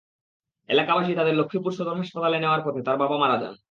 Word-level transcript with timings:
এলাকাবাসী 0.69 1.11
তাঁদের 1.15 1.35
লক্ষ্মীপুর 1.35 1.71
সদর 1.71 1.95
হাসপাতালে 1.97 2.37
নেওয়ার 2.39 2.61
পথে 2.65 2.81
তাঁর 2.83 2.97
বাবা 2.97 3.15
মারা 3.17 3.37
যান। 3.37 3.53